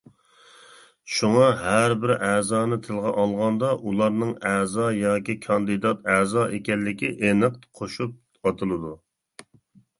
شۇڭا 1.15 1.43
ھەر 1.65 1.93
بىر 2.05 2.13
ئەزانى 2.29 2.79
تىلغا 2.87 3.11
ئالغاندا، 3.25 3.69
ئۇلارنىڭ 3.91 4.33
ئەزا 4.53 4.89
ياكى 5.03 5.37
كاندىدات 5.45 6.11
ئەزا 6.17 6.49
ئىكەنلىكى 6.59 7.15
ئېنىق 7.21 7.63
قوشۇپ 7.83 8.21
ئاتىلىدۇ. 8.51 8.99